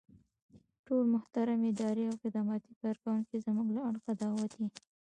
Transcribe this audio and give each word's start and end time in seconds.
ټول 0.85 1.01
محترم 1.13 1.59
اداري 1.71 2.03
او 2.09 2.15
خدماتي 2.23 2.71
کارکوونکي 2.81 3.43
زمونږ 3.45 3.67
له 3.75 3.81
اړخه 3.89 4.11
دعوت 4.21 4.51
يئ. 4.61 4.67